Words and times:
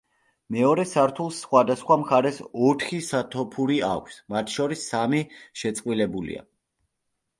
მეორე 0.53 0.83
სართულს 0.91 1.41
სხვადასხვა 1.45 1.97
მხარეს 2.03 2.39
ოთხი 2.69 3.01
სათოფური 3.09 3.77
აქვს, 3.91 4.17
მათ 4.37 4.55
შორის 4.57 4.87
სამი 4.95 5.21
შეწყვილებულია. 5.63 6.47